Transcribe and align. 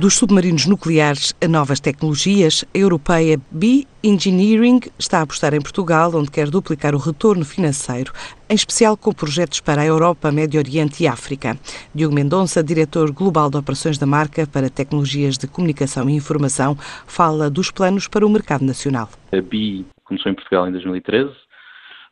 Dos 0.00 0.18
submarinos 0.18 0.66
nucleares 0.66 1.34
a 1.42 1.48
novas 1.48 1.80
tecnologias, 1.80 2.66
a 2.74 2.78
europeia 2.78 3.40
B 3.50 3.86
Engineering 4.04 4.80
está 4.98 5.20
a 5.20 5.22
apostar 5.22 5.54
em 5.54 5.60
Portugal, 5.60 6.14
onde 6.14 6.30
quer 6.30 6.50
duplicar 6.50 6.94
o 6.94 6.98
retorno 6.98 7.46
financeiro, 7.46 8.12
em 8.46 8.54
especial 8.54 8.94
com 8.94 9.10
projetos 9.10 9.60
para 9.60 9.80
a 9.80 9.86
Europa, 9.86 10.30
Médio 10.30 10.60
Oriente 10.60 11.02
e 11.02 11.08
África. 11.08 11.58
Diogo 11.94 12.14
Mendonça, 12.14 12.62
diretor 12.62 13.10
global 13.10 13.48
de 13.48 13.56
operações 13.56 13.96
da 13.96 14.04
marca 14.04 14.46
para 14.46 14.68
tecnologias 14.68 15.38
de 15.38 15.46
comunicação 15.46 16.10
e 16.10 16.14
informação, 16.14 16.76
fala 17.06 17.48
dos 17.48 17.70
planos 17.70 18.06
para 18.06 18.26
o 18.26 18.28
mercado 18.28 18.66
nacional. 18.66 19.08
A 19.32 19.40
B 19.40 19.82
começou 20.04 20.30
em 20.30 20.34
Portugal 20.34 20.68
em 20.68 20.72
2013, 20.72 21.30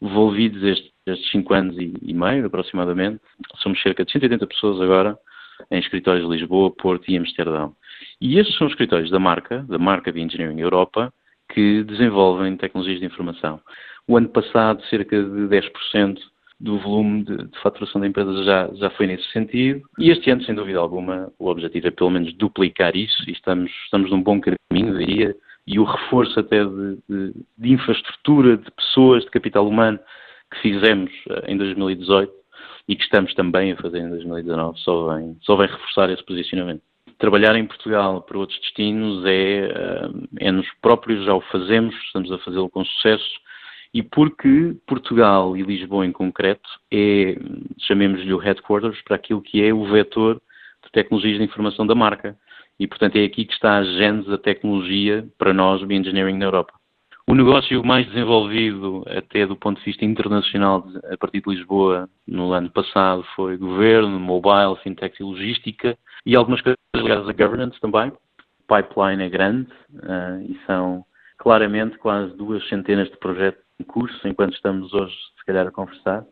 envolvidos 0.00 0.62
estes, 0.62 0.90
estes 1.06 1.30
cinco 1.30 1.52
anos 1.52 1.76
e, 1.76 1.92
e 2.00 2.14
meio, 2.14 2.46
aproximadamente. 2.46 3.20
Somos 3.62 3.80
cerca 3.82 4.06
de 4.06 4.12
180 4.12 4.46
pessoas 4.46 4.80
agora 4.80 5.18
em 5.70 5.78
escritórios 5.78 6.26
de 6.26 6.36
Lisboa, 6.36 6.70
Porto 6.70 7.10
e 7.10 7.16
Amsterdão. 7.16 7.74
E 8.20 8.38
estes 8.38 8.56
são 8.56 8.66
os 8.66 8.72
escritórios 8.72 9.10
da 9.10 9.18
marca, 9.18 9.64
da 9.68 9.78
marca 9.78 10.12
de 10.12 10.20
Engineering 10.20 10.60
Europa, 10.60 11.12
que 11.52 11.82
desenvolvem 11.84 12.56
tecnologias 12.56 13.00
de 13.00 13.06
informação. 13.06 13.60
O 14.06 14.16
ano 14.16 14.28
passado, 14.28 14.82
cerca 14.84 15.22
de 15.22 15.48
10% 15.48 16.18
do 16.60 16.78
volume 16.78 17.24
de, 17.24 17.36
de, 17.36 17.58
faturação 17.60 18.00
da 18.00 18.06
empresa 18.06 18.42
já, 18.44 18.70
já 18.74 18.90
foi 18.90 19.06
nesse 19.06 19.30
sentido. 19.30 19.82
E 19.98 20.10
este 20.10 20.30
ano, 20.30 20.42
sem 20.44 20.54
dúvida 20.54 20.78
alguma, 20.78 21.32
o 21.38 21.48
objetivo 21.48 21.88
é 21.88 21.90
pelo 21.90 22.10
menos 22.10 22.32
duplicar 22.34 22.96
isso 22.96 23.28
e 23.28 23.32
estamos, 23.32 23.70
estamos 23.84 24.10
num 24.10 24.22
bom 24.22 24.40
caminho, 24.40 24.98
diria, 24.98 25.34
e 25.66 25.78
o 25.78 25.84
reforço 25.84 26.38
até 26.38 26.64
de, 26.64 26.98
de, 27.08 27.34
de 27.58 27.72
infraestrutura, 27.72 28.56
de 28.56 28.70
pessoas, 28.70 29.24
de 29.24 29.30
capital 29.30 29.66
humano 29.66 29.98
que 30.50 30.60
fizemos 30.60 31.10
eh, 31.30 31.52
em 31.52 31.56
2018 31.56 32.32
e 32.88 32.94
que 32.96 33.02
estamos 33.02 33.34
também 33.34 33.72
a 33.72 33.76
fazer 33.76 33.98
em 33.98 34.10
2019 34.10 34.78
só 34.80 35.14
vem, 35.14 35.36
só 35.42 35.56
vem 35.56 35.66
reforçar 35.66 36.10
esse 36.10 36.24
posicionamento. 36.24 36.82
Trabalhar 37.18 37.56
em 37.56 37.66
Portugal 37.66 38.22
para 38.22 38.38
outros 38.38 38.58
destinos 38.60 39.24
é, 39.24 39.66
eh, 39.66 40.10
é 40.40 40.52
nos 40.52 40.66
próprios, 40.82 41.24
já 41.24 41.34
o 41.34 41.40
fazemos, 41.40 41.94
estamos 42.06 42.30
a 42.32 42.38
fazê-lo 42.38 42.68
com 42.68 42.84
sucesso, 42.84 43.44
e 43.94 44.02
porque 44.02 44.76
Portugal 44.86 45.56
e 45.56 45.62
Lisboa 45.62 46.04
em 46.04 46.10
concreto 46.10 46.68
é, 46.92 47.36
chamemos-lhe 47.78 48.34
o 48.34 48.38
headquarters, 48.38 49.00
para 49.02 49.14
aquilo 49.14 49.40
que 49.40 49.62
é 49.62 49.72
o 49.72 49.84
vetor 49.84 50.42
de 50.84 50.90
tecnologias 50.90 51.38
de 51.38 51.44
informação 51.44 51.86
da 51.86 51.94
marca. 51.94 52.36
E, 52.78 52.88
portanto, 52.88 53.14
é 53.16 53.24
aqui 53.24 53.44
que 53.44 53.52
está 53.52 53.76
a 53.76 53.84
gênese 53.84 54.28
da 54.28 54.36
tecnologia 54.36 55.24
para 55.38 55.54
nós, 55.54 55.80
o 55.80 55.92
Engineering 55.92 56.36
na 56.36 56.46
Europa. 56.46 56.72
O 57.26 57.34
negócio 57.34 57.82
mais 57.82 58.06
desenvolvido, 58.06 59.02
até 59.06 59.46
do 59.46 59.56
ponto 59.56 59.78
de 59.78 59.84
vista 59.86 60.04
internacional, 60.04 60.86
a 61.10 61.16
partir 61.16 61.40
de 61.40 61.50
Lisboa, 61.50 62.08
no 62.26 62.52
ano 62.52 62.70
passado, 62.70 63.24
foi 63.34 63.56
governo, 63.56 64.20
mobile, 64.20 64.76
fintech 64.82 65.16
e 65.18 65.24
logística, 65.24 65.96
e 66.26 66.36
algumas 66.36 66.60
coisas 66.60 66.78
ligadas 66.94 67.26
a 67.26 67.32
governance 67.32 67.80
também. 67.80 68.08
O 68.10 68.74
pipeline 68.74 69.22
é 69.22 69.28
grande 69.30 69.72
uh, 69.94 70.40
e 70.42 70.58
são 70.66 71.04
claramente 71.38 71.96
quase 71.98 72.36
duas 72.36 72.66
centenas 72.68 73.10
de 73.10 73.16
projetos 73.16 73.62
em 73.80 73.84
curso, 73.84 74.28
enquanto 74.28 74.54
estamos 74.54 74.92
hoje, 74.92 75.14
se 75.38 75.44
calhar, 75.46 75.66
a 75.66 75.70
conversar. 75.70 76.24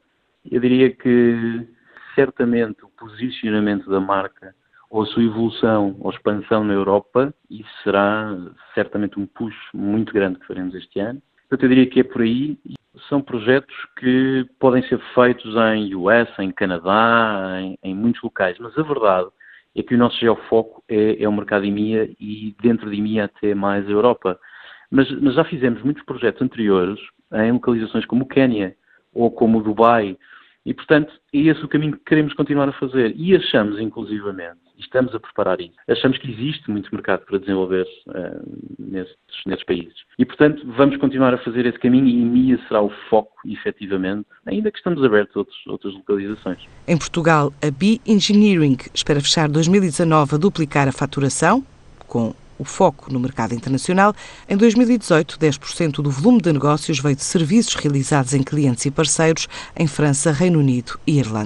Eu 0.51 0.61
diria 0.61 0.91
que, 0.91 1.67
certamente, 2.15 2.85
o 2.85 2.89
posicionamento 2.89 3.89
da 3.89 3.99
marca 3.99 4.55
ou 4.93 5.03
a 5.03 5.07
sua 5.07 5.25
evolução 5.25 5.97
ou 6.01 6.11
expansão 6.11 6.63
na 6.63 6.75
Europa, 6.75 7.35
isso 7.49 7.71
será 7.83 8.37
certamente 8.75 9.19
um 9.19 9.27
push 9.27 9.57
muito 9.73 10.13
grande 10.13 10.39
que 10.39 10.47
faremos 10.47 10.75
este 10.75 11.01
ano. 11.01 11.21
Portanto, 11.49 11.63
eu 11.63 11.69
diria 11.71 11.87
que 11.87 12.01
é 12.01 12.05
por 12.05 12.21
aí. 12.21 12.59
São 13.09 13.23
projetos 13.23 13.75
que 13.99 14.47
podem 14.61 14.83
ser 14.83 15.01
feitos 15.15 15.57
em 15.75 15.95
US, 15.95 16.29
em 16.39 16.53
Canadá, 16.53 17.59
em, 17.59 17.79
em 17.83 17.95
muitos 17.95 18.23
locais, 18.23 18.59
mas 18.61 18.77
a 18.77 18.83
verdade 18.83 19.31
é 19.75 19.83
que 19.83 19.95
o 19.95 19.99
nosso 19.99 20.21
geofoco 20.21 20.85
é, 20.87 21.23
é 21.23 21.27
o 21.27 21.33
mercado 21.33 21.65
EMEA 21.65 22.11
e 22.21 22.55
dentro 22.63 22.91
de 22.91 22.99
EMEA 22.99 23.25
até 23.25 23.55
mais 23.55 23.89
a 23.89 23.91
Europa. 23.91 24.39
Mas, 24.91 25.11
mas 25.23 25.35
já 25.35 25.45
fizemos 25.45 25.83
muitos 25.83 26.05
projetos 26.05 26.43
anteriores 26.43 27.01
em 27.33 27.51
localizações 27.51 28.05
como 28.05 28.25
o 28.25 28.29
Quénia 28.29 28.77
ou 29.15 29.31
como 29.31 29.59
o 29.59 29.63
Dubai, 29.63 30.19
e, 30.65 30.73
portanto, 30.73 31.13
é 31.35 31.39
esse 31.39 31.65
o 31.65 31.69
caminho 31.69 31.95
que 31.95 32.05
queremos 32.05 32.33
continuar 32.35 32.69
a 32.69 32.73
fazer. 32.73 33.15
E 33.17 33.35
achamos, 33.35 33.81
inclusivamente, 33.81 34.61
e 34.79 34.83
estamos 34.83 35.15
a 35.15 35.21
preparar 35.21 35.61
isso, 35.61 35.75
achamos 35.89 36.19
que 36.19 36.31
existe 36.31 36.71
muito 36.71 36.93
mercado 36.93 37.25
para 37.27 37.39
desenvolver 37.39 37.87
uh, 38.09 38.75
nesses, 38.79 39.17
nesses, 39.45 39.65
países. 39.65 39.95
E, 40.19 40.25
portanto, 40.25 40.63
vamos 40.77 40.97
continuar 40.99 41.35
a 41.35 41.39
fazer 41.39 41.67
esse 41.67 41.79
caminho 41.79 42.07
e 42.07 42.25
MIA 42.25 42.61
será 42.69 42.81
o 42.81 42.91
foco, 43.11 43.35
efetivamente, 43.45 44.27
ainda 44.47 44.71
que 44.71 44.79
estamos 44.79 45.03
abertos 45.03 45.35
a 45.35 45.41
outros, 45.41 45.67
outras 45.67 45.95
localizações. 45.95 46.61
Em 46.87 46.97
Portugal, 46.97 47.53
a 47.63 47.71
B 47.71 48.01
Engineering 48.07 48.77
espera 48.95 49.21
fechar 49.21 49.49
2019 49.49 50.37
a 50.37 50.39
duplicar 50.39 50.89
a 50.89 50.93
faturação, 50.93 51.65
com 52.07 52.35
o 52.59 52.65
foco 52.65 53.13
no 53.13 53.19
mercado 53.19 53.55
internacional. 53.55 54.15
Em 54.49 54.57
2018, 54.57 55.39
10% 55.39 56.03
do 56.03 56.11
volume 56.11 56.41
de 56.41 56.53
negócios 56.53 57.01
veio 57.01 57.17
de 57.17 57.25
serviços 57.25 57.75
realizados 57.75 58.35
em 58.35 58.43
clientes 58.43 58.85
e 58.87 58.91
parceiros 58.91 59.49
em 59.77 59.87
França, 59.87 60.31
Reino 60.31 60.59
Unido 60.59 60.99
e 61.07 61.19
Irlanda. 61.19 61.41